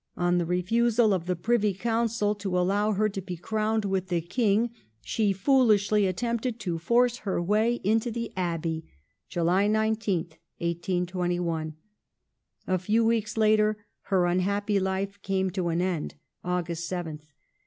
[0.17, 4.19] On the refusal of the Privy Council to allow her to be crowned with the
[4.19, 4.71] King,
[5.03, 8.83] she foolishly attempted to force her way into the Abbey
[9.29, 11.75] (July 19th, 1821).
[12.65, 16.65] A few weeks later her unhappy life came to an end (Aug.
[16.69, 17.27] 7th).